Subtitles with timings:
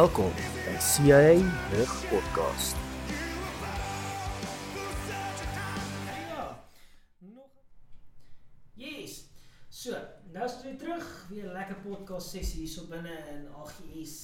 [0.00, 0.32] Welkom
[0.64, 2.76] by CIA Rig Podcast.
[6.28, 6.64] Ja,
[7.18, 7.50] nog.
[8.74, 9.24] Yes.
[9.68, 9.90] So,
[10.32, 14.14] nou is ons weer terug, weer 'n lekker podcast sessie hierso binne in AGS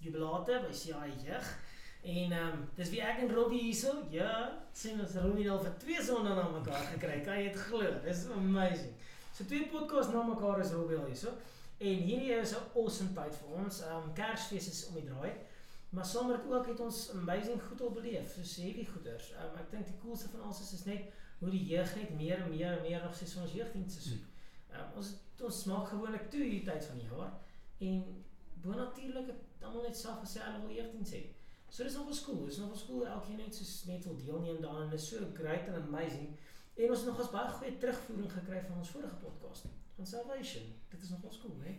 [0.00, 1.58] Jubilate by CIA Jeug.
[2.02, 4.04] En ehm um, dis wie ek en Robbie hierso.
[4.10, 7.20] Ja, sien ons Robbie al vir twee sonde na mekaar gekry.
[7.24, 7.88] Kan jy dit glo?
[8.04, 8.92] Dis amazing.
[9.32, 11.32] So twee podcasts na mekaar is Robbie al hierso.
[11.82, 13.80] En hierdie is 'n awesome tyd vir ons.
[13.82, 15.32] Ehm um, Kersfees is om die draai.
[15.88, 18.36] Maar sommer ook het ons amazing goed al beleef.
[18.42, 19.32] So heavy goeders.
[19.32, 21.02] Ehm um, ek dink die coolste van alles is, is net
[21.38, 24.30] hoe die jeug net meer en meer en meer nog steeds ons jeugdienste soek.
[24.70, 25.10] Ehm um, ons
[25.50, 27.32] ons maak gewoonlik toe hierdie tyd van die jaar
[27.78, 28.24] en
[28.62, 31.22] bonatuurlik het almal net self gesê hulle wil jeugdiens hê.
[31.68, 32.44] So dis nog 'n skool.
[32.46, 34.90] Dis nog 'n skool elkeen net soos net wil deelneem daaraan.
[34.90, 36.38] Dit is so great and amazing.
[36.74, 40.62] En ons het nog 'n baie goeie terugvoering gekry van ons vorige podcast van Salvation.
[40.88, 41.78] Dit is nog ons cool, hè.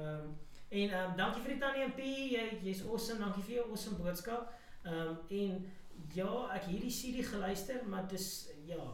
[0.00, 0.36] Ehm um,
[0.68, 2.02] en ehm um, dankie vir die Tannie MP.
[2.32, 3.20] Jy jy's awesome.
[3.20, 4.52] Dankie vir jou awesome boodskap.
[4.82, 5.66] Ehm um, en
[6.14, 8.28] ja, ek hierdie CD geluister, maar dis
[8.68, 8.84] ja.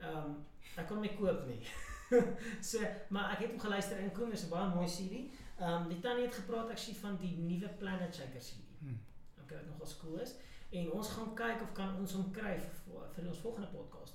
[0.00, 0.36] Ehm um,
[0.76, 1.60] ek kon nie koop nie.
[2.70, 2.78] so,
[3.08, 5.26] maar ek het hom geluister en kom is 'n baie mooi CD.
[5.58, 8.62] Ehm um, die Tannie het gepraat actually van die nuwe Planet Shaker CD.
[8.78, 8.98] Hmm.
[9.42, 10.34] Okay, wat nogal cool is.
[10.70, 14.14] En ons gaan kyk of kan ons hom kry vir, vir ons volgende podcast.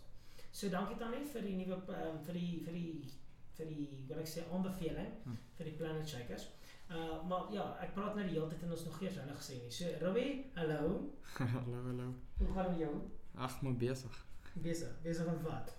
[0.51, 3.17] So dankie Tannie vir die nuwe um, vir die vir die
[3.57, 5.37] vir die wat ek sê aanbeveling hmm.
[5.57, 6.47] vir die Planet Shakers.
[6.87, 9.59] Uh maar ja, ek praat nou die hele tyd en ons nog eers hulle gesê
[9.59, 9.73] nie.
[9.79, 10.93] So Robbie, hallo.
[11.55, 12.07] hallo, hallo.
[12.39, 12.93] Hoe gaan dit jou?
[13.47, 14.23] Ag, maar besig.
[14.53, 14.93] Besig.
[15.03, 15.73] Besig met wat?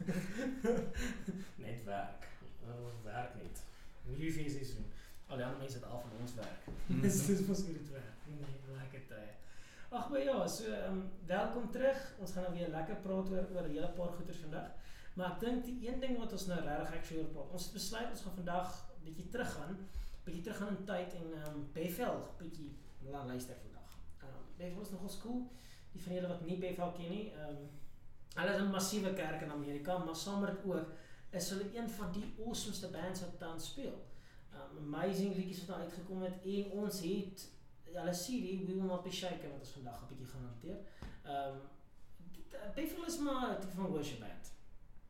[1.65, 2.29] net werk.
[2.69, 3.65] Oh, werk net.
[4.07, 4.85] Hierdie fees is so.
[5.29, 6.69] Al die ander mense het al van ons werk.
[7.05, 8.29] Dis dis mos goed dit werk.
[8.29, 9.35] Nee, lekker tyd.
[9.89, 12.05] Ag maar ja, so ehm um, welkom terug.
[12.21, 14.71] Ons gaan nou weer lekker praat oor oor 'n hele paar goeters vandag.
[15.19, 17.55] Maar ek dink die een ding wat ons nou regtig ek sure praat.
[17.57, 19.79] Ons het besluit ons gaan vandag bietjie teruggaan,
[20.27, 22.69] bietjie teruggaan in tyd en ehm um, Bethel bietjie
[23.11, 23.97] laat luister vandag.
[24.21, 25.41] Ehm um, Bethel is nogal cool.
[25.95, 27.65] Die van julle wat nie Bethel ken nie, ehm um,
[28.37, 30.93] hulle is 'n massiewe kerk in Amerika, maar saam met dit ook
[31.41, 33.97] is hulle een van die awesomeste bands wat tans speel.
[34.55, 37.49] Um, amazing liedjies wat daar uitgekom het en ons het
[37.85, 40.79] hulle CD We Will Not Be Shaken wat ons vandag 'n bietjie gaan hanteer.
[41.25, 44.57] Ehm um, Bethel is maar 'n tipe van worship band.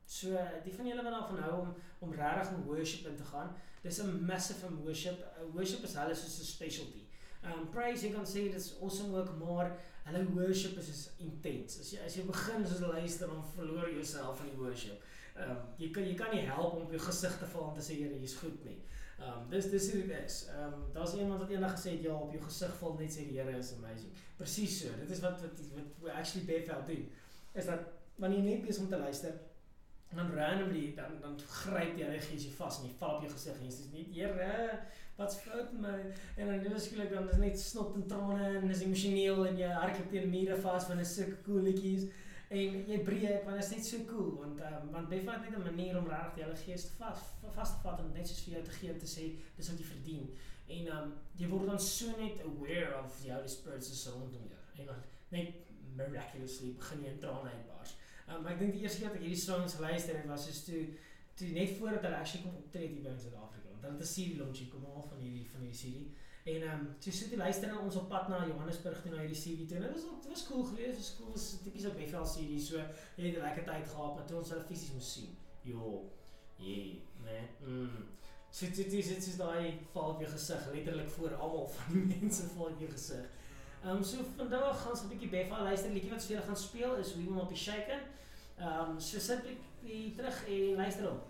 [0.09, 3.51] So die van julle wat daarvan hou om om regtig in worship in te gaan,
[3.83, 5.19] dis 'n massive in worship.
[5.21, 7.05] Uh, worship is hulle soos 'n specialty.
[7.45, 11.81] Um praise you can say dis awesome work maar hulle worship is is intense.
[11.81, 15.03] As jy as jy begin soos luister dan verloor jy jouself in die worship.
[15.37, 17.85] Um jy kan jy kan nie help om op jou gesig te val en te
[17.85, 18.79] sê Here, jy's goed nie.
[19.19, 20.49] Um dis dis hoe dit is.
[20.57, 23.39] Um daar's iemand wat eendag gesê het ja, op jou gesig val net sê die
[23.39, 24.17] Here is amazing.
[24.41, 24.97] Presies so.
[25.05, 27.11] Dit is wat wat wat we actually Bethel doen.
[27.53, 27.81] Is dat
[28.17, 29.39] wanneer jy net besig om te luister
[30.11, 33.27] en dan randomly dan dan gryp die Heilige Gees jou vas en jy val op
[33.27, 34.79] jou gesig en jy sê net Here,
[35.19, 35.99] wat's fout met my?
[36.37, 39.69] En dan dis skielik dan is net snot en trane en is emosioneel en jy
[39.75, 42.09] hardloop teen mure vas van 'n sulke cool liedjies
[42.49, 45.69] en jy breek want is net so cool want um, want Bethel het net 'n
[45.69, 47.21] manier om regtig die Heilige Gees vas
[47.57, 49.25] vas te vat en net soos vir jou te gee te sê
[49.57, 50.29] dis wat jy verdien.
[50.69, 54.63] En um jy word dan so net aware of die Holy Spirit se rondom jou.
[54.81, 55.55] En dan net
[55.97, 57.98] miraculously begin jy in trane uitbars.
[58.37, 60.83] Um ek dink die eerste keer dat ek hierdie songs geluister het was is toe
[61.39, 63.69] toe net voordat hulle actually kom optree hier by in Suid-Afrika.
[63.72, 65.99] Want hulle het 'n CD launch kom al van hierdie van hierdie CD.
[66.49, 69.43] En ehm um, toe sit die luisteraar ons op pad na Johannesburg toe na hierdie
[69.43, 69.81] CD toe.
[69.81, 70.97] Dit was dit was cool geweest.
[70.97, 71.33] Dit was cool.
[71.33, 72.61] Dit was tipies op Bethel CD.
[72.69, 72.77] So
[73.17, 75.37] jy het 'n lekker tyd gehad, maar toe ons hulle fisies moes sien.
[75.62, 76.11] Jo.
[76.56, 77.43] Jee, nee.
[77.67, 78.06] Mm.
[78.61, 82.49] Dit is dit is daai val op jou gesig letterlik voor almal van die mense
[82.55, 83.26] val op jou gesig.
[83.85, 85.91] Ehm um, so vandag gaan ons 'n bietjie Bethel luister.
[85.91, 88.01] Liedjie wat speel gaan speel is We Will Not Be Shaken.
[88.59, 91.27] Ehm um, so sit ek terug en luister op.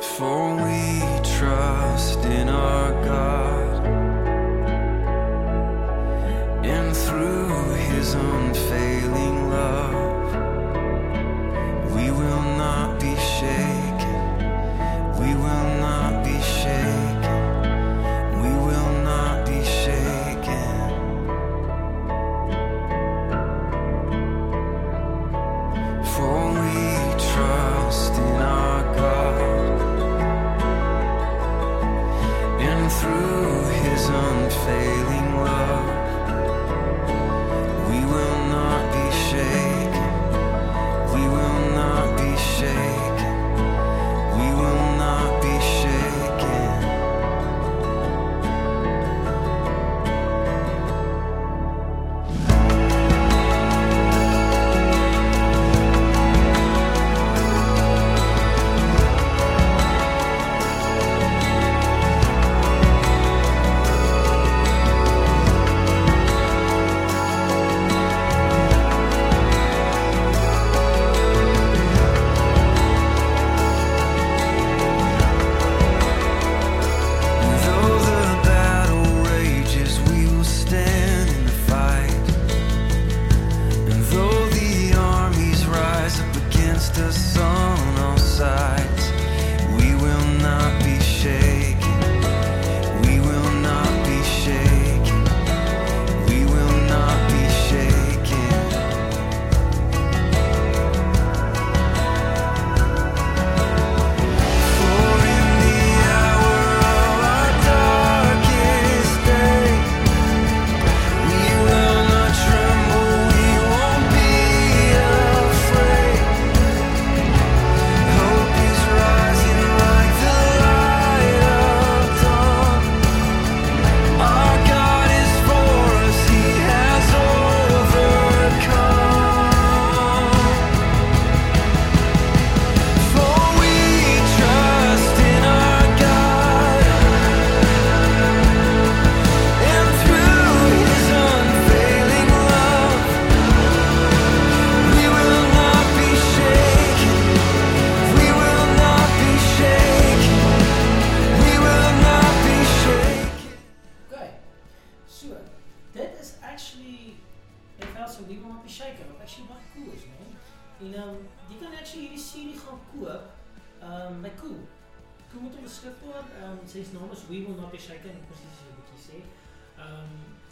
[0.00, 2.91] For we trust in our
[8.14, 9.91] unfailing love,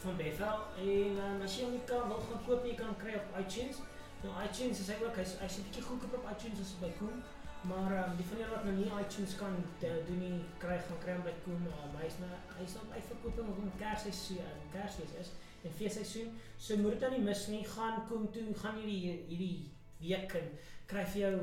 [0.03, 3.15] van Bethel en um, as jy hom kan wil gaan koop, jy kan hom kry
[3.19, 3.81] op iTunes.
[4.23, 7.23] Nou iTunes is hy ook hy's hy's 'n bietjie goedkoop op iTunes as by Koen.
[7.71, 11.01] Maar um, die van julle wat nou nie iTunes kan de- doen nie, kry gaan
[11.05, 11.67] kry hom by Koen.
[11.81, 15.33] Um, hy's nou hy's nou uitverkoop om Kersseisoen en Kersfees is
[15.65, 16.39] en feesseisoen.
[16.57, 17.65] So moet dit nou nie mis nie.
[17.65, 19.71] Gaan Koen toe, gaan hierdie hierdie
[20.01, 20.49] week en
[20.87, 21.35] kry vir jou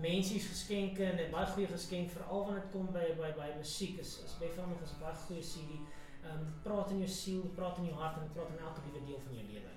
[0.00, 3.98] mensies geskenke en 'n baie goeie geskenk veral wanneer dit kom by by by musiek
[3.98, 5.80] is is baie van nog 'n baie goeie CD.
[6.24, 9.04] Ehm um, praat in jou siel, praat in jou hart en praat in elke liewe
[9.06, 9.74] deel van jou lewe.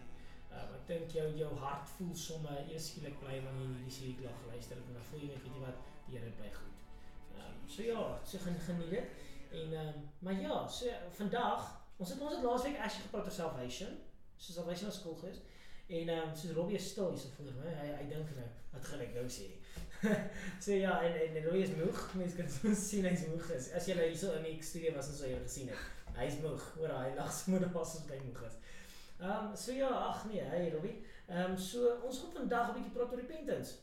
[0.52, 3.98] Ehm um, ek dink jou jou hart voel somme eers skielik bly wanneer jy hierdie
[3.98, 6.50] CD klaar geluister het en dan voel jy net weet jy wat die Here bly
[6.56, 6.80] goed.
[7.36, 9.22] Ehm um, so ja, so gaan geniet dit.
[9.62, 13.38] En ehm um, maar ja, so vandag ons het ons het laasweek actually gepraat oor
[13.38, 13.98] salvation.
[14.38, 15.42] So salvation is skool gewees.
[15.92, 17.72] En ehm um, soos Robbie is stil hier so voor my.
[17.80, 19.50] Hy hy dink nou, wat gaan ek nou sê?
[20.64, 22.04] so ja, en en Robbie is moeg.
[22.20, 23.72] Mense kan soms sien hy's moeg is.
[23.76, 25.90] As jy nou hierso in die studio was en sou jy gesien het.
[26.18, 26.64] Hy's moeg.
[26.78, 28.58] Hoor hy lag smoede was as hy moeg is.
[29.22, 30.98] Ehm um, so ja, ag nee, hey Robbie.
[31.28, 33.78] Ehm um, so ons gaan vandag 'n bietjie praat oor repentance.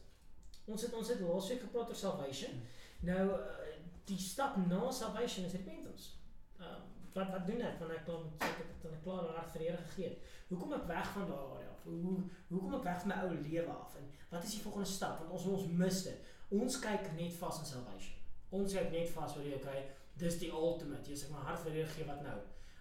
[0.65, 2.63] Ons het ons het laasweek gepraat oor salvation.
[3.01, 6.11] Nou uh, die stap na salvation is repentance.
[6.59, 9.51] Ehm um, wat wat doen ek wanneer ek dan sê ek het 'n klare hart
[9.53, 10.19] vir Here gegee het?
[10.49, 11.83] Hoe kom ek weg van daar af?
[11.85, 12.17] Hoe
[12.49, 13.97] hoe kom ek weg van my ou lewe af?
[13.97, 15.19] En wat is die volgende stap?
[15.19, 16.19] Want ons ons mis dit.
[16.49, 18.15] Ons kyk net vas in salvation.
[18.51, 19.83] Ons kyk net vas oor die okay,
[20.19, 21.11] dis die ultimate.
[21.11, 22.39] Jy sê my hart vir die Here gee wat nou?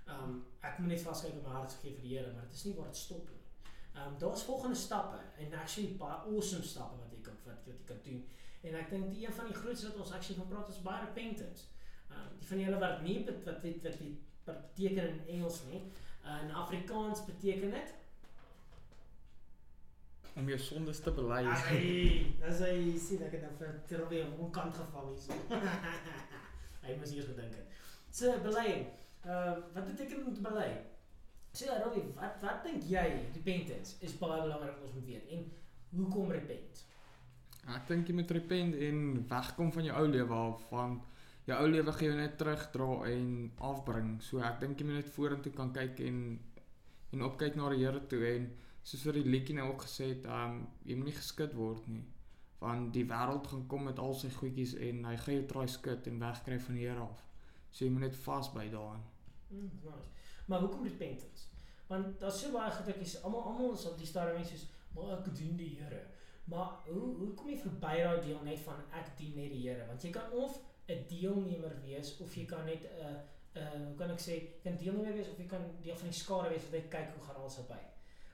[0.07, 2.53] Ehm um, ek moet net vaskyk op my hart gee vir die Here, maar dit
[2.59, 3.41] is nie waar dit stop nie.
[3.95, 7.81] Ehm um, daar's volgende stappe en actually baie awesome stappe wat jy kan wat, wat
[7.81, 8.23] jy kan doen.
[8.67, 11.05] En ek dink die een van die grootste wat ons actually van praat is baie
[11.05, 11.67] repentance.
[12.09, 14.17] Ehm um, die van julle wat nie bet- wat weet wat dit
[14.47, 15.81] beteken in Engels nie.
[16.25, 17.93] Uh, in Afrikaans beteken dit
[20.37, 21.39] Om jou sondes te bely.
[21.49, 25.39] Ai, as hy sien ek het nou vir Terwyl om onkant gevang hier.
[27.07, 27.81] moes eers gedink het.
[28.11, 28.69] So bely.
[29.25, 30.69] Uh wat beteken om te bely?
[31.51, 35.31] So ja, Robbie, wat wat dink jy repentance is baie belangrik om ons moet weet
[35.35, 35.45] en
[35.95, 36.83] hoekom repent?
[37.67, 38.99] Ek dink jy moet repent en
[39.31, 41.15] wegkom van jou ou lewe want
[41.47, 43.31] jou ou lewe gaan jou net terugdra en
[43.71, 44.17] afbring.
[44.21, 46.21] So ek dink jy moet net vorentoe kan kyk en
[47.15, 48.49] en opkyk na die Here toe en
[48.83, 52.03] soos vir die liedjie nou ook gesê het, um jy moenie geskit word nie.
[52.59, 56.07] Want die wêreld gaan kom met al sy goedjies en hy gaan jou try skit
[56.07, 57.25] en wegkry van die Here af.
[57.71, 59.03] So jy moet net vasbyt daarin.
[59.49, 60.25] Mm, nice.
[60.47, 61.45] Maar hoekom repentance?
[61.87, 65.29] Want daar's so baie goedetjies, almal almal is op die stadium mense soos maar ek
[65.35, 66.01] dien die Here.
[66.47, 69.85] Maar hoe hoe kom jy verby daai deel net van ek dien net die Here?
[69.87, 73.15] Want jy kan of 'n deelnemer wees of jy kan net 'n uh,
[73.61, 76.49] uh, hoe kan ek sê, kan deelnemer wees of jy kan deel van die skare
[76.49, 77.81] wees wat kyk hoe gaan alles verby.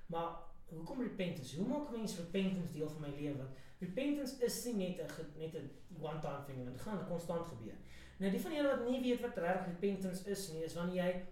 [0.06, 0.30] Maar
[0.70, 1.55] hoekom repentance?
[1.58, 3.38] Hoe maak mense repentance deel van my lewe?
[3.38, 7.48] Want repentance is nie net 'n net 'n one time thing, want dit gaan konstant
[7.48, 7.77] gebeur.
[8.17, 11.24] Nou die van julle wat nie weet wat regtig repentance is nie, is wanneer jy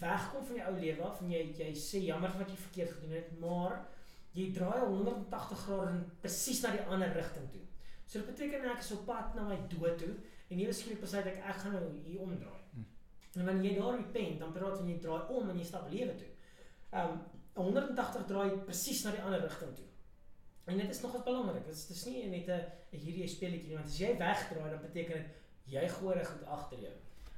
[0.00, 3.16] wegkom van jou ou lewe af en jy jy sê jammer wat jy verkeerd gedoen
[3.16, 3.84] het, maar
[4.32, 7.64] jy draai 180 grade presies na die ander rigting toe.
[8.06, 10.14] So dit beteken ek is op pad na my dood toe
[10.48, 12.62] en nie beskryf besluit ek ek gaan nou hier omdraai.
[12.72, 12.88] Hm.
[13.38, 16.32] En wanneer jy daar repent, dan praat jy draai om en jy stap lewe toe.
[17.02, 17.20] Um
[17.54, 19.88] 180 draai presies na die ander rigting toe.
[20.64, 21.66] En dit is nogals belangrik.
[21.66, 25.40] Dit is nie net 'n hierdie speletjie nie, want as jy wegdraai dan beteken dit
[25.74, 26.94] jy gooi reg goed agter jou.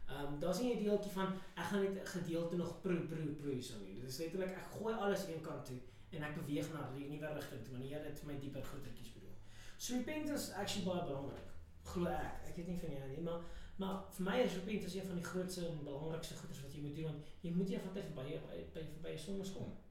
[0.09, 3.33] Ehm um, daar's nie 'n deeltjie van ek gaan net 'n gedeelte nog proe proe
[3.41, 3.95] proe so nie.
[4.01, 5.81] Dit is letterlik ek gooi alles een kant toe
[6.11, 9.37] en ek beweeg na die nuwe rigting toe wanneer dit vir my dieper grotertjies bedoel.
[9.77, 11.49] So repentance is actually baie belangrik.
[11.83, 12.35] Glo ek.
[12.49, 13.41] Ek weet nie van jou nie, maar
[13.77, 16.95] maar vir my is repentance een van die grootste en belangrikste goeders wat jy moet
[16.97, 19.73] doen want jy moet eendag verby jou by verby jou sondes kom.
[19.73, 19.84] Jy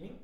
[0.00, 0.14] nie?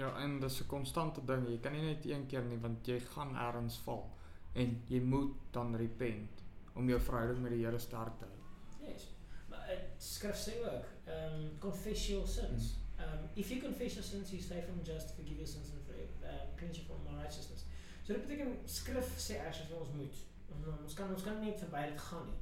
[0.00, 1.48] Ja, en dis 'n konstante ding.
[1.48, 4.10] Jy kan nie net een keer nie want jy gaan ergens val
[4.52, 6.42] en jy moet dan repent
[6.74, 8.88] om jou verhouding met die Here sterk te hou.
[8.88, 9.08] Yes.
[9.48, 12.78] Maar uh, skrif sê ook, um confess your sins.
[12.98, 15.82] Um if you confess your sins, he's faithful and just to forgive your sins and
[15.86, 17.66] forgive, uh, cleanse you from unrighteousness.
[18.02, 20.26] So dit beteken skrif sê actually ons moet.
[20.50, 22.40] Um, ons kan ons kan nie verby dit gaan nie.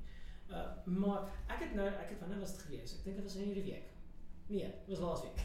[0.49, 2.95] Uh maar ek het nou ek het wanneer was dit gewees?
[2.99, 3.91] Ek dink dit was in hierdie week.
[4.49, 5.41] Nee, dit was laasweek.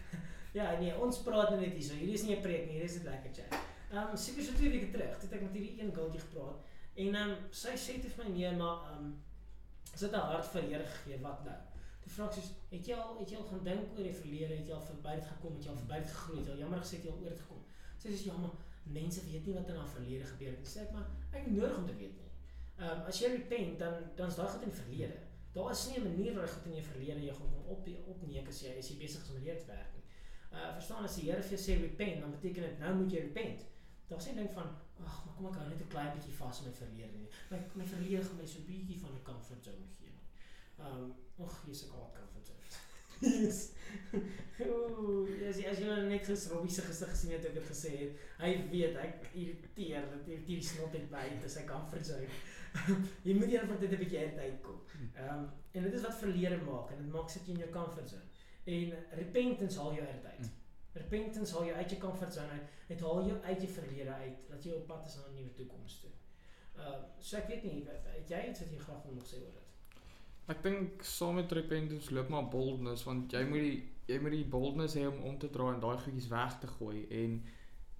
[0.58, 1.96] ja, nee, ons praat nou net hierso.
[1.96, 3.60] Hierdie is nie 'n preek nie, hierdie is net lekker chat.
[3.94, 6.72] Um seker so twee weke terug, het ek met hierdie een girltjie gepraat
[7.04, 9.14] en um sy sê te vir my nee, maar um
[9.94, 11.56] sy het haar hart vir Here gegee, wat nou?
[12.04, 14.68] Die vraag is, het jy al het jy al gaan dink oor die verlede, het
[14.68, 16.82] jy al verby dit gekom, het jy al verby dit gegroei, het jy al jammer
[16.84, 17.62] gesê het jy al oor dit gekom?
[18.02, 18.56] Sy sê ja, maar
[18.98, 20.72] mense weet nie wat in haar verlede gebeur het nie.
[20.74, 22.32] Sê ek maar ek nodig om te weet nie.
[22.74, 25.23] Ehm um, as jy repent dan dan is daai goed in die verlede.
[25.54, 28.48] Daar is nie 'n manier jy goed in jou verlede jy gaan kom op opneek
[28.48, 30.04] as jy as jy besig is om leer te werk nie.
[30.52, 33.20] Uh verstaan as die Here vir jou sê repent, dan beteken dit nou moet jy
[33.20, 33.60] repent.
[34.08, 34.68] Daar's nie ding van
[35.04, 37.30] ag, maar kom ek hou net 'n klein bietjie vas in my verlede nie.
[37.50, 40.12] My my verlede gaan my so 'n bietjie van 'n comfort zone gee.
[40.78, 42.63] Um, ag, jy's ek haat comfort zone.
[43.20, 43.72] Yes.
[44.62, 47.92] Ooh, as jy as jy net gister Robbie se gesig gesien het ek het gesê
[48.38, 52.28] hy weet ek irriteer dat hy die snot het by te sy comfort zone.
[53.26, 54.78] jy moet eendag net 'n bietjie uit uitkom.
[55.14, 57.70] Ehm um, en dit is wat verlede maak en dit maak sit jy in jou
[57.74, 58.30] comfort zone.
[58.64, 60.50] En repentance haal jou uit uit.
[61.02, 62.78] Repentance haal jou uit jou comfort zone uit.
[62.88, 65.52] Dit haal jou uit jou verlede uit dat jy op pad is na 'n nuwe
[65.54, 66.14] toekoms toe.
[66.76, 69.42] Ehm uh, so ek weet nie, het jy iets wat jy graag wil nog sê
[69.42, 69.63] oor dit?
[70.52, 73.76] Ek dink saam met repentance loop maar boldness want jy moet die
[74.12, 77.06] jy moet die boldness hê om om te draai en daai goedjies weg te gooi
[77.22, 77.38] en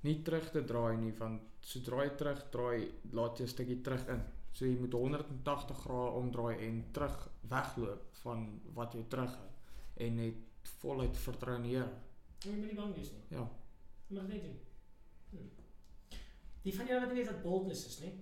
[0.04, 4.08] nie terug te draai nie want sodra jy terug draai laat jy 'n stukkie terug
[4.14, 4.24] in.
[4.52, 7.16] So jy moet 180 grade omdraai en terug
[7.50, 9.48] wegloop van wat jy terughou
[10.04, 11.88] en net voluit vertrou in die Here.
[12.44, 13.24] Jy moet nie bang wees nie.
[13.28, 13.48] Ja.
[14.08, 14.58] Maar net doen.
[15.30, 15.50] Hmm.
[16.62, 18.12] Die van julle wat weet wat boldness is nie.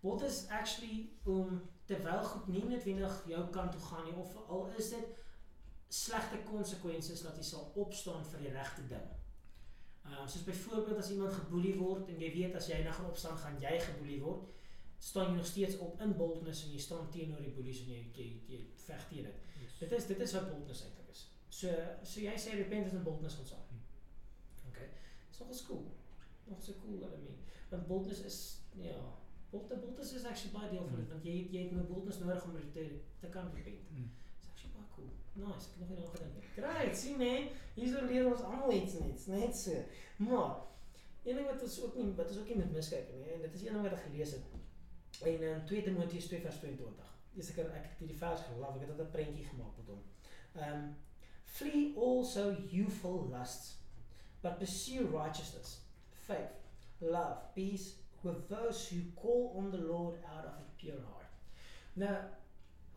[0.00, 1.60] Boldness is actually om
[2.00, 5.18] terwyl goed nie noodwendig jou kant toe gaan nie of al is dit
[5.90, 9.08] slegte konsekwensies dat jy sal opstaan vir die regte ding.
[10.06, 13.10] Ehm uh, soos byvoorbeeld as iemand geboelie word en jy weet as jy nou gaan
[13.10, 14.46] opstaan gaan jy geboelie word,
[14.98, 18.00] staan jy nog steeds op in boldness en jy staan teenoor die boelies en jy
[18.16, 19.48] jy, jy veg teen dit.
[19.62, 19.78] Yes.
[19.82, 21.24] Dit is dit is wat boldness eintlik is.
[21.60, 21.74] So
[22.12, 23.82] so jy sê repentance en boldness gaan saam.
[24.70, 24.88] Okay.
[25.30, 25.86] Dis nogal cool.
[26.50, 27.58] Nog so cool element.
[27.70, 28.40] Want boldness is
[28.78, 28.98] ja,
[29.50, 32.20] bold boldness is actually baie deel van dit want jy het, jy het nou boldness
[32.22, 32.86] nodig om te
[33.20, 33.90] te kan repent.
[33.90, 34.10] Mm.
[34.38, 35.10] Dis actually baie cool.
[35.42, 36.50] Nice, ek het nog nie daaraan gedink nie.
[36.56, 37.40] Great, sien nee,
[37.74, 39.82] hierso leer ons almal iets net, net so.
[40.22, 40.50] Maar
[41.24, 43.58] een ding wat ons ook nie wat ons ook nie moet miskyk nie en dit
[43.58, 44.56] is een ding wat ek gelees het.
[45.20, 47.14] En in 2 Timoteus 2 vers 22.
[47.34, 50.02] Dis ek ek het hierdie vers geloof, ek het dit 'n prentjie gemaak met hom.
[50.66, 50.90] Um
[51.44, 53.78] flee also youthful lusts,
[54.42, 55.80] but pursue righteousness,
[56.10, 56.54] faith,
[57.00, 61.30] love, peace with those who call on the Lord out of a pure heart.
[62.00, 62.16] Nou,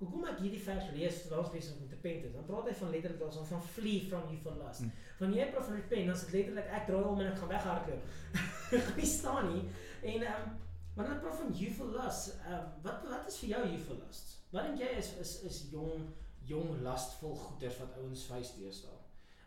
[0.03, 2.67] hoekom ek hierdie vers lees terwyl ons besig is om te repent is, dan praat
[2.69, 4.83] hy van letterlik daarson van flee from youthful lust.
[4.83, 5.05] Mm.
[5.21, 7.53] Wanneer jy praat van repent, dan is dit letterlik ek draai om en ek gaan
[7.53, 8.11] weghardloop.
[8.73, 9.63] Ek gaan nie staan nie.
[10.01, 10.53] En ehm um,
[10.95, 14.33] wanneer ek praat van youthful lust, ehm um, wat wat is vir jou youthful lust?
[14.53, 16.07] Wat dink jy is is is jong
[16.49, 18.97] jong lastvol goeders wat ouens vuis deesdae?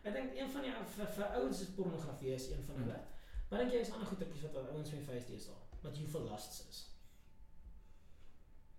[0.07, 2.99] Ek dink een van die vir, vir ouens is pornografie is een van hulle.
[3.51, 5.66] Wat dink jy is ander goedertjies wat ouens mee vuis deesdae?
[5.87, 6.79] Wat youthful lusts is?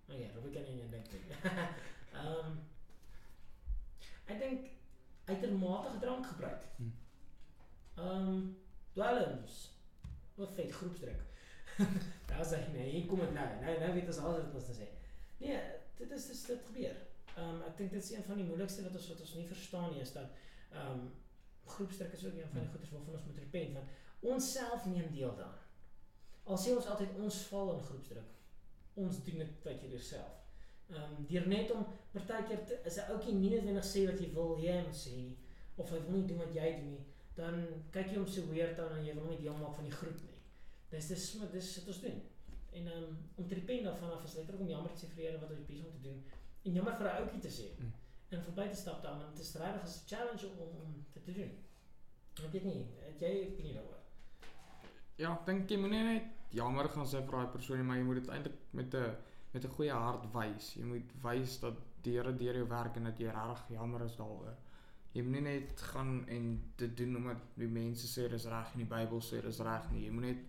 [0.08, 1.22] Nou ja, Robbie kan nie aan dink nie.
[2.20, 2.58] Ehm
[4.28, 4.66] Ek dink
[5.24, 6.64] uitermate drank gebruik.
[6.76, 6.90] Hm.
[7.96, 8.42] Ehm um,
[8.92, 9.56] dwelms.
[10.34, 11.22] Wat vet groepsdruk.
[12.30, 13.46] Daar sê nee, hier kom dit nou.
[13.62, 14.88] Nou nou weet ons al wat ons te sê.
[15.40, 15.60] Nee,
[16.00, 16.98] dit is dis dit gebeur.
[17.36, 19.48] Ehm um, ek dink dit is een van die moeilikste wat ons wat ons nie
[19.54, 20.36] verstaan nie is dat
[20.74, 21.08] ehm um,
[21.68, 23.96] groepsdruk is ook een van die goeders waarvan ons moet repent want
[24.34, 25.67] ons self neem deel daaraan.
[26.48, 28.28] Al sê ons altyd ons val in groepsdruk.
[29.02, 30.34] Ons doen dit wat jy self.
[30.90, 34.30] Ehm um, deur net om partykeer te- is 'n ouetjie nie noodwendig sê wat jy
[34.36, 35.36] wil hê hy moet sê nie
[35.76, 37.04] of hy wil nie doen wat jy doen nie,
[37.36, 37.54] dan
[37.94, 39.92] kyk jy hom so weird aan en jy wil hom nie deel maak van die
[40.00, 40.38] groep nie.
[40.90, 42.18] Dis dis dis wat ons doen.
[42.72, 45.24] En ehm um, om te repent daarvan af is letterlik om jammer te sê vir
[45.24, 46.24] Here wat ons besig om te doen
[46.64, 47.66] en jammer vir 'n ouetjie te sê.
[47.78, 47.92] Mm.
[48.30, 51.32] En verby te stap dan want dit is regtig 'n challenge om om dit te
[51.32, 51.52] doen.
[52.44, 54.00] Ek weet nie, het jy opinie daaroor?
[55.16, 58.04] Ja, ek dink jy moenie net jammer gaan sê vir daai persoon nie, maar jy
[58.08, 59.16] moet dit eintlik met 'n
[59.52, 60.74] met 'n goeie hart wys.
[60.74, 64.16] Jy moet wys dat die Here deur jou werk en dat jy regtig jammer is
[64.16, 64.56] daaroor.
[65.12, 68.94] Jy moenie net gaan en dit doen omdat die mense sê dis reg en die
[68.94, 70.04] Bybel sê dis reg nie.
[70.04, 70.44] Jy moet net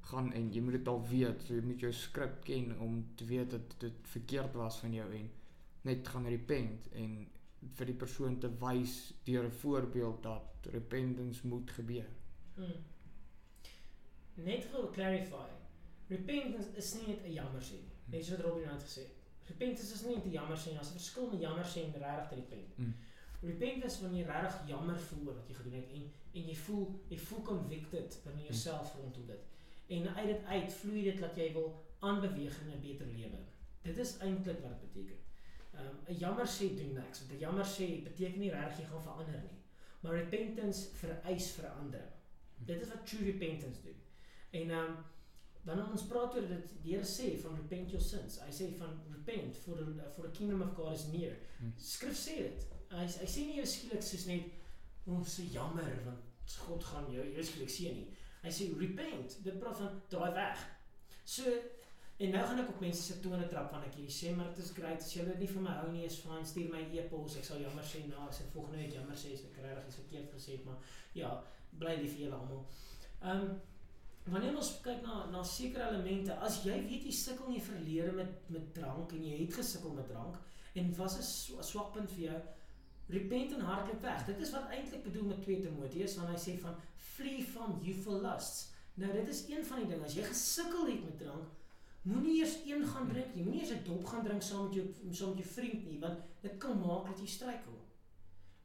[0.00, 1.42] gaan en jy moet dit al weet.
[1.42, 5.08] So jy moet jou skrip ken om te weet dat dit verkeerd was van jou
[5.18, 5.30] en
[5.82, 7.26] net gaan repent en
[7.76, 12.08] vir die persoon te wys deur 'n voorbeeld dat repentance moet gebeur.
[12.56, 12.93] Mm.
[14.34, 15.48] Net vir clarify.
[16.08, 17.94] Repentance is nie net 'n jammer sê nie.
[18.04, 18.10] Hmm.
[18.10, 19.04] Dis wat Robin nou het gesê.
[19.46, 21.92] Repentance is nie net 'n jammer sê nie, daar's 'n verskil met jammer sê en
[21.92, 22.78] regtig te repent.
[22.78, 22.94] Mm.
[23.40, 27.00] Repentance wanneer jy regtig jammer voel oor wat jy gedoen het en en jy voel
[27.08, 29.42] jy voel convicted binne jouself rondom dit.
[29.86, 33.38] En uit dit uit vloei dit dat jy wil aanbeweeg in 'n beter lewe.
[33.82, 35.18] Dit is eintlik wat dit beteken.
[35.74, 37.18] Um, 'n jammer sê doen niks.
[37.18, 39.60] Want 'n jammer sê beteken nie regtig jy gaan verander nie.
[40.00, 42.12] Maar repentance vereis verandering.
[42.56, 44.00] Dit is wat true repentance doen.
[44.54, 44.96] En ehm um,
[45.64, 48.36] wanneer ons praat oor dit, die Here sê van repent your sins.
[48.44, 51.38] Hy sê van repent for the for the kingdom of God is near.
[51.58, 51.72] Hmm.
[51.80, 52.66] Skrif sê dit.
[52.92, 57.24] Hy hy sê nie eers skielik soos net ons sê jammer want God gaan jou
[57.24, 58.20] eers skielik seën nie.
[58.44, 59.38] Hy sê repent.
[59.46, 60.68] Dit praat van draai weg.
[61.24, 61.56] So
[62.22, 64.62] en nou gaan ek op mense se tone trap van ek hierdie sê maar dit
[64.62, 67.38] is great as julle dit nie vir my hou nie is fyn stuur my e-pos
[67.40, 69.98] ek sal jammer sê nou as ek volgende week jammer sê as ek regtig iets
[70.02, 71.32] verkeerd gesê het maar ja
[71.80, 72.66] bly lief vir julle almal.
[73.24, 73.56] Ehm um,
[74.32, 78.12] wanneer ons kyk na na sekere elemente, as jy weet jy sukkel in die verlede
[78.12, 80.36] met met drank en jy het gesukkel met drank
[80.74, 82.40] en was 'n swa- swakpunt vir jou,
[83.08, 84.26] repent en hardloop weg.
[84.26, 88.20] Dit is wat eintlik bedoel met 2 Timoteus wanneer hy sê van flee from youthful
[88.22, 88.72] lusts.
[88.94, 91.48] Nou dit is een van die dinge as jy gesukkel het met drank,
[92.02, 93.44] moenie eers een gaan drink nie.
[93.44, 96.18] Moenie eers 'n dop gaan drink saam met jou saam met jou vriend nie, want
[96.42, 97.72] dit kan maak dat jy struikel.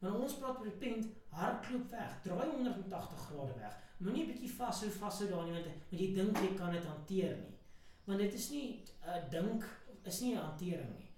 [0.00, 3.74] Wanneer ons praat repent, hardloop weg, draai 180 grade weg.
[3.98, 7.36] Moenie 'n bietjie vashou vashou daar nie want want jy dink jy kan dit hanteer
[7.36, 7.58] nie.
[8.06, 9.64] Want dit is nie 'n uh, dink
[10.04, 11.10] is nie 'n hantering nie.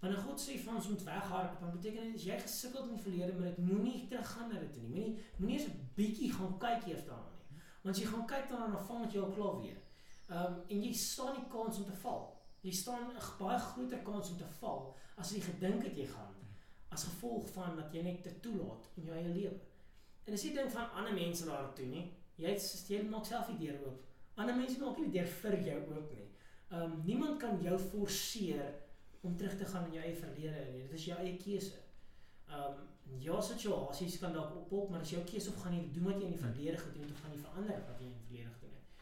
[0.00, 2.94] Wanneer God sê vir ons moet weghardloop, dan beteken dit as jy gesukkel het in
[2.94, 4.88] die verlede met dit, moenie teruggaan na dit nie.
[4.88, 7.58] Moenie moenie eens 'n bietjie gaan kyk eers daarna nie.
[7.82, 9.80] Want as jy gaan kyk daarna dan val dit jou al klaar weer.
[10.30, 12.22] Um, en jy staan nie kans om te val.
[12.60, 16.33] Jy staan 'n baie groter kans om te val as jy gedink het jy gaan
[17.24, 19.58] gevolg van dat jy net te toelaat in jou eie lewe.
[20.24, 22.04] En as jy dink van ander mense daartoe nie,
[22.36, 24.00] jy het jy maak self die deur oop.
[24.40, 26.28] Ander mense maak nie die deur vir jou oop nie.
[26.70, 28.72] Ehm um, niemand kan jou forceer
[29.22, 30.82] om terug te gaan in jou eie verlede nie.
[30.88, 31.80] Dit is jou eie keuse.
[32.48, 36.08] Ehm um, ja, situasies kan dalk oppop, maar dis jou keuse of gaan jy doen
[36.08, 38.26] wat jy in die verlede gedoen het of gaan jy verander wat jy in die
[38.28, 38.92] verlede gedoen het.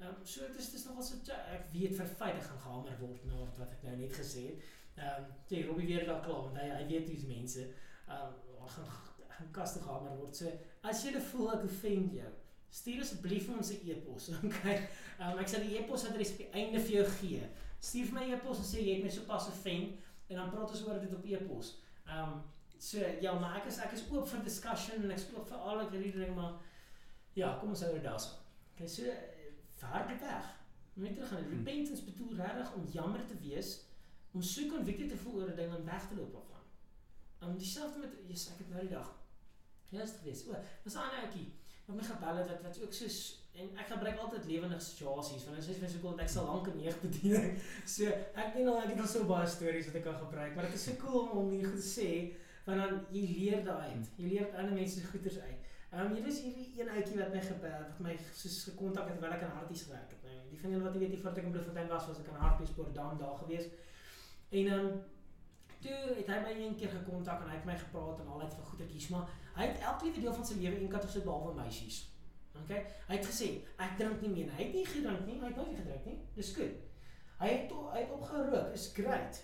[0.00, 2.98] Ehm um, so dit is dis nogal so ek weet vir feit ek gaan gehamer
[3.00, 4.74] word na wat ek nou net gesê het.
[4.96, 7.62] Ehm um, jy Robbie weer daar klaar want hy hy weet hoe's mense
[8.08, 8.88] ehm um, gaan
[9.36, 10.36] gaan kaste gehamer word.
[10.36, 12.32] So as jy voel ek offend jou,
[12.72, 14.28] stuur asseblief vir ons 'n e-pos.
[14.48, 14.76] Okay.
[15.18, 17.48] Ehm um, ek sal die e-pos adres op die einde vir jou gee.
[17.80, 19.96] Stuur vir my e-pos en sê jy het my sopas offend
[20.28, 21.76] en dan praat ons oor dit op e-pos.
[22.06, 22.42] Ehm um,
[22.78, 25.58] so ja, maar ek is ek is oop vir discussion en ek is oop vir
[25.58, 26.58] al ek hierdie ding maar
[27.34, 28.36] ja, kom ons hou dit daarso.
[28.72, 29.02] Okay, so
[29.86, 30.54] hardloop weg.
[30.94, 31.48] Moet terug gaan.
[31.50, 33.85] Repentance bedoel regtig om jammer te wees,
[34.36, 36.64] om so convicted te voel oor 'n ding en weg te loop daarvan.
[37.42, 39.14] Um dieselfde met Jesus, ek het nou die dag
[39.94, 40.46] Ja, is gewees.
[40.48, 41.52] O, was 'n ander ouetjie
[41.86, 43.18] wat my gebel het wat wat ook soos
[43.54, 46.46] en ek gebruik altyd lewendige situasies want dit is vir so cool want ek sal
[46.46, 47.58] lank in jeug bediening.
[47.94, 48.04] So
[48.42, 50.74] ek weet al ek het al so baie stories wat ek kan gebruik, maar dit
[50.74, 52.10] is so cool om hier goed te sê
[52.66, 54.10] want dan jy leer daaruit.
[54.16, 55.60] Jy leer ander mense se goeders uit.
[55.92, 59.18] Ehm um, hier is hierdie een ouetjie wat my gebel wat my soos gekontak het
[59.18, 60.22] terwyl ek aan Harties gewerk het.
[60.26, 62.32] Nou, die van julle wat jy weet, die voordat ek in Bloemfontein was, was ek
[62.32, 63.70] aan Hartbeespoort daan daar gewees.
[64.48, 65.02] En um,
[65.80, 68.54] toe het hy my een keer gekontak en hy het my gepraat en al uit
[68.54, 72.02] van goedertjies, maar hy het elke liewe deel van sy lewe eenkant gesit behalwe meisies.
[72.62, 72.84] Okay?
[73.08, 73.48] Hy het gesê,
[73.82, 74.52] ek drink nie meer.
[74.56, 76.16] Hy het nie gedrink nie, hy het nooit gedrink nie.
[76.36, 76.78] Dis goed.
[77.40, 78.72] Hy het to, hy het opgehou rook.
[78.76, 79.42] Is great.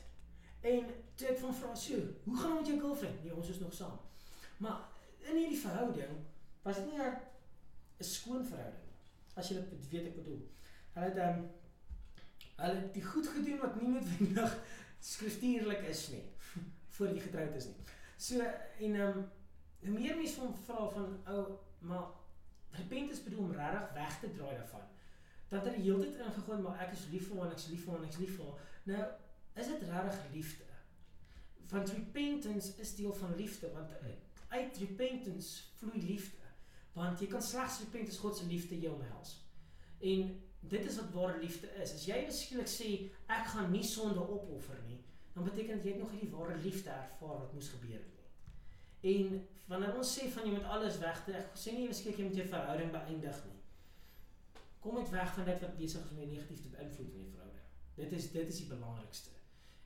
[0.62, 0.88] En
[1.18, 3.74] toe ek van vra, "So, hoe gaan dit met jou girlfriend?" Nee, ons is nog
[3.74, 3.98] saam.
[4.56, 4.80] Maar
[5.18, 6.14] in hierdie verhouding
[6.62, 7.16] was dit nie 'n
[7.98, 8.88] skoon verhouding.
[9.34, 10.48] As jy dit weet ek bedoel.
[10.92, 11.50] Hulle het ehm um,
[12.56, 14.58] hulle het die goed gedoen wat nie noodwendig
[15.02, 16.24] skriftuurlik is nie
[16.96, 17.86] voor jy getroud is nie.
[18.16, 19.30] So en ehm um,
[19.82, 21.44] hoe meer mense van vra van ou
[21.78, 22.04] maar
[22.78, 24.84] repentance bedoel om regtig weg te draai daarvan.
[25.48, 28.04] Dat hulle heeltyd ingegooi maar ek is lief vir hom, ek is lief vir hom,
[28.04, 28.60] ek is lief vir hom.
[28.92, 29.08] Nou
[29.62, 30.68] is dit regtig liefde?
[31.72, 33.90] Want repentance is deel van liefde want
[34.52, 36.38] uit repentance vloei liefde.
[36.92, 39.34] Want jy kan slegs repent as God se liefde jou omhels.
[40.00, 40.32] En
[40.68, 41.94] dit is wat ware liefde is.
[41.94, 42.90] As jy beskiklik sê
[43.26, 45.00] ek gaan nie sonde opoffer nie,
[45.34, 48.12] dan beteken dit jy het nog nie die ware liefde ervaar wat moes gebeur het
[48.12, 48.28] nie.
[49.12, 52.48] En wanneer ons sê van jy moet alles wegtrek, sê nie beskiklik jy moet jou
[52.54, 53.60] verhouding beëindig nie.
[54.82, 57.30] Kom net weg van dit wat besig is om jou negatief te beïnvloed in jou
[57.36, 57.68] verhouding.
[57.98, 59.30] Dit is dit is die belangrikste.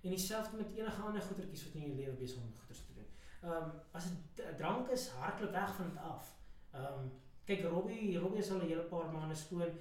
[0.03, 3.09] En dieselfde met enige ander goedertjies wat in jou lewe besig om goeders te doen.
[3.43, 6.33] Ehm um, as dit drank is, hardloop weg van dit af.
[6.73, 7.13] Ehm um,
[7.47, 9.79] kyk Robbie, Robbie is al 'n hele paar maande skoon.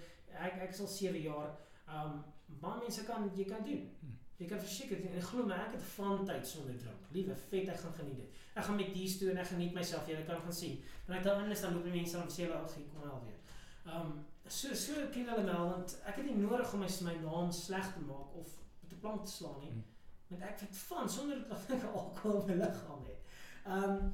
[0.48, 1.56] Ek ek is al 7 jaar.
[1.88, 2.24] Um
[2.62, 3.89] baie mense kan jy kan doen.
[4.00, 4.17] Hmm.
[4.38, 5.15] Jy kan verseker doen.
[5.15, 7.08] En glo my, ek het van tyd sonder drank.
[7.15, 8.43] Liewe vet, ek gaan geniet dit.
[8.54, 10.08] Ek gaan met dies toe en ek geniet myself.
[10.12, 10.78] Jy kan gaan sien.
[11.06, 13.12] Wanneer ek daar in is dan loop die mense dan sê hulle ag, kom hy
[13.15, 13.41] alweer.
[13.95, 14.13] Um
[14.45, 17.52] so so ken hulle my al, want ek het nie nodig om my my naam
[17.56, 18.60] sleg te maak of
[18.91, 19.71] 'n plank te slaan nie.
[19.71, 19.84] Hmm.
[20.30, 23.21] Want ek het van sonder dat ek alkohol in my liggaam het.
[23.65, 24.13] Um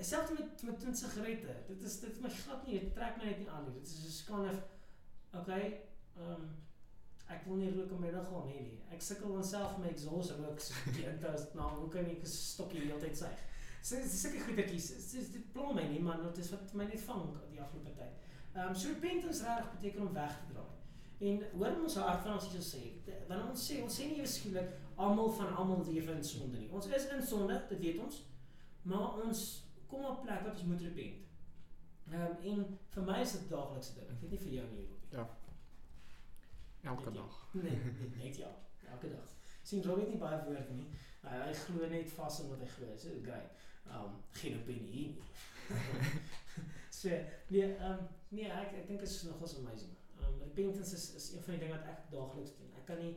[0.00, 1.56] selfs met met sigarette.
[1.68, 3.74] Dit is dit is my glad nie, dit trek my net nie aan nie.
[3.80, 4.60] Dit is so kind
[5.40, 5.72] okay,
[6.16, 6.46] um
[7.26, 8.78] ek wil nie rook in my liggaam hê nie.
[8.94, 12.86] Ek sukkel onsself met exhaust rook so teen as nou hoe kan ek 'n stokkie
[12.86, 13.42] heeltyd suig?
[13.82, 14.86] So dis sulke goetertjies.
[14.94, 17.92] Dit is dit pla my nie, maar dit is wat my net vang die afgelope
[17.98, 18.14] tyd.
[18.54, 20.72] Ehm um, so repentance reg beteken om weg te draai.
[21.18, 22.80] En hoor ons hart van ons hier sê,
[23.28, 26.68] wanneer ons sê ons sê nie ewe skielik almal van almal lewe in sonde nie.
[26.70, 28.18] Ons is in sonde, dit weet ons.
[28.82, 29.44] Maar ons
[29.86, 31.22] kom op plek wat ons moet repent.
[32.10, 34.10] Ehm um, en vir my is dit daaglikse ding.
[34.14, 34.86] Ek weet nie vir jou nie.
[35.16, 35.26] Ja.
[36.90, 37.16] Elke jy?
[37.16, 37.40] dag.
[37.52, 38.50] Nee, nee, net ja,
[38.90, 39.34] elke dag.
[39.66, 40.88] Sien Robbie het nie baie woorde nie.
[41.26, 42.96] Hy hy glo net vas in wat hy glo.
[43.02, 43.64] So great.
[43.96, 45.24] Um geen opinie hier nie.
[47.00, 47.08] so
[47.50, 49.96] nee, um nee, ek ek dink dit is nogals amazing.
[50.20, 52.70] Um repentance is is een van die dinge wat ek daagliks doen.
[52.78, 53.16] Ek kan nie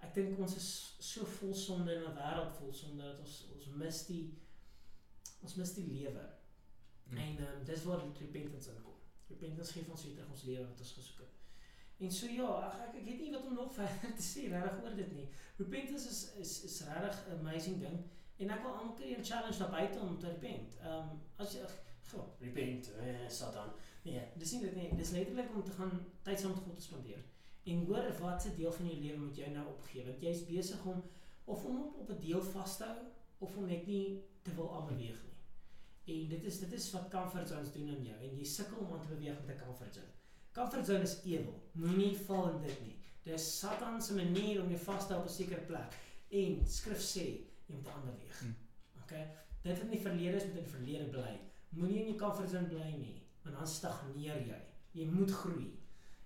[0.00, 0.68] ek dink ons is
[1.10, 4.22] so vol sonde in 'n wêreld vol sonde dat ons ons mis die
[5.42, 6.28] ons mis die lewe.
[7.10, 7.18] Mm.
[7.26, 8.99] En um, dis waar repentance inkom.
[9.30, 11.36] Repentance gee ons weer terug ons lewe wat ons gesoek het.
[12.00, 14.82] En so ja, ag ek ek weet nie wat om nog verder te sê regtig
[14.84, 15.28] oor dit nie.
[15.60, 18.00] Repentance is is is regtig 'n amazing ding
[18.40, 20.78] en ek wil almal kry 'n challenge daar buite om te repent.
[20.80, 21.68] Ehm um, as jy
[22.10, 23.70] go repent, eh, Satan.
[24.02, 24.88] Nee, dis nie dit nie.
[24.96, 27.22] Dis letterlik om te gaan tyd saam met God te spandeer.
[27.70, 30.04] En hoor wat se deel van jou lewe moet jy nou opgee?
[30.04, 31.02] Want jy's besig om
[31.44, 32.98] of om op 'n deel vas te hou
[33.38, 35.29] of om net nie te wil aanbeweeg nie.
[36.04, 38.92] En dit is dit is wat comfort zones doen aan jou en jy sukkel om
[38.92, 40.14] aan te beweeg met 'n comfort zone.
[40.52, 41.70] Comfort zone is ewel.
[41.72, 42.96] Moenie val in dit nie.
[43.22, 45.94] Dis Satan se manier om jou vas te hou op 'n sekere plek.
[46.28, 47.26] En skrif sê
[47.66, 48.38] jy moet aanbeweeg.
[48.38, 48.56] Hmm.
[49.02, 49.26] Okay?
[49.62, 51.40] Dit wat in die verlede is, moet in die verlede bly.
[51.68, 54.62] Moenie in jou comfort zone bly nie, want dan stagneer jy.
[54.90, 55.78] Jy moet groei.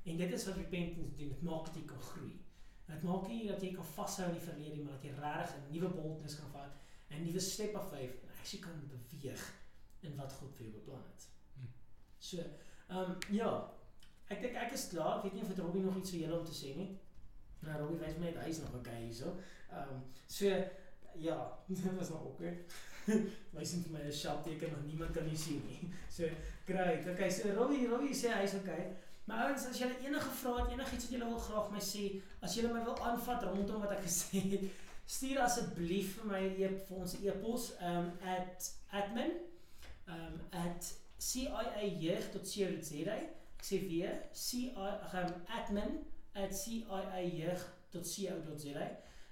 [0.03, 1.29] En dit is wat repentance doen.
[1.29, 2.41] Dit maak dat jy kan groei.
[2.87, 5.73] Dit maak nie dat jy kan vashou in die verlede, maar dat jy regtig 'n
[5.73, 9.64] nuwe boldness kan vat, 'n nuwe step of faith en actually kan beweeg
[10.05, 11.27] in wat God vir jou beplan het.
[11.57, 11.73] Hmm.
[12.19, 12.45] So,
[12.89, 13.51] ehm um, ja,
[14.33, 15.19] ek dink ek is klaar.
[15.19, 16.91] Ek weet nie of dit Robbie nog iets vir julle om te sê nie.
[17.65, 19.37] Nou Robbie wys my net hy is nog okay hierso.
[19.71, 20.51] Ehm um, so
[21.29, 21.39] ja,
[21.69, 22.77] dit was nog awkward.
[23.55, 25.91] Wys net my 'n sharp teken wat niemand kan nie sien nie.
[26.15, 26.29] So,
[26.67, 27.07] great.
[27.07, 28.95] Okay, so Robbie, Robbie sê hy's okay.
[29.25, 32.05] Maar ouens, as julle enige vrae het, enigiets wat julle wil graag my sê,
[32.41, 34.67] as julle my wil aanvat rondom wat ek gesê het,
[35.07, 38.69] stuur asseblief vir my e vir ons e-pos um at
[39.01, 39.35] admin
[40.09, 43.17] um at ciajeug.co.za.
[43.57, 48.87] Ek sê weer ci um admin at ciajeug.co.za.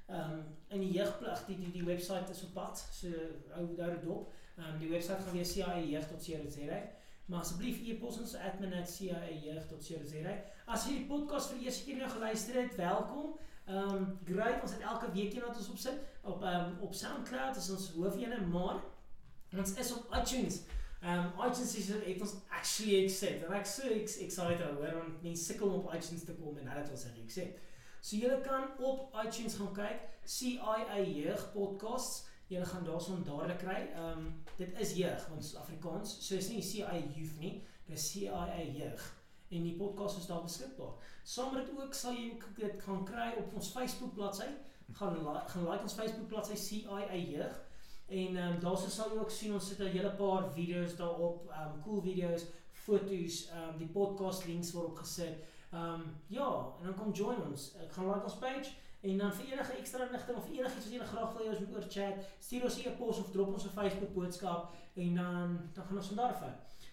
[0.09, 2.87] Um in die jeugplig die die die webwerf is op pad.
[2.93, 3.09] So
[3.55, 4.33] hou daar dop.
[4.57, 6.83] Um die webwerf gaan weer ciajeug.co.za.
[7.27, 10.35] Maar asseblief e-pos ons admin@ciajeug.co.za.
[10.67, 13.39] As jy die podcast vir die eerste keer nou geluister het, welkom.
[13.67, 17.71] Um great, ons het elke week een wat ons opsit op um op SoundCloud is
[17.71, 18.83] ons hoofene, maar
[19.59, 20.63] ons is op iTunes.
[21.03, 23.45] Um iTunes is het ons actually accept.
[23.45, 26.69] En ek so ex excited oor want mense sukkel om op iTunes te kom en
[26.71, 27.59] hulle het ons accept.
[28.01, 32.29] So julle kan op iTunes gaan kyk, CIA Jeug Podcasts.
[32.47, 33.81] Julle gaan daarson dadelik kry.
[33.99, 36.15] Um dit is jeug, want is Afrikaans.
[36.27, 37.57] So is nie CIA Youth nie,
[37.89, 39.11] dis CIA Jeug.
[39.53, 40.95] En die podcast is daar beskikbaar.
[41.23, 44.49] Saam met dit ook sal jy dit gaan kry op ons Facebook bladsy.
[44.93, 47.61] Gaan li gaan like ons Facebook bladsy CIA Jeug.
[48.09, 51.51] En ehm um, daarso sal jy ook sien ons sit 'n hele paar video's daarop,
[51.51, 55.37] ehm um, cool video's, foto's, ehm um, die podcast links word opgesit.
[55.73, 57.75] Ehm um, ja, en dan kom join ons.
[57.83, 61.07] Ek gaan like ons page en dan vir enige ekstra inligting of enigiets wat jy
[61.07, 63.77] graag wil hê ons moet oor chat, stuur ons 'n e-pos of drop ons 'n
[63.79, 66.45] Facebook boodskap en dan dan gaan ons van daar af.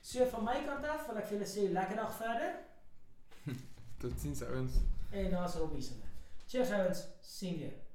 [0.02, 2.52] So van my kant af wil ek vir julle sê lekker dag verder
[4.00, 4.74] Totsiens ouens.
[5.12, 5.94] en daar's Robbie se.
[6.48, 7.89] Cheers ouens, sien julle.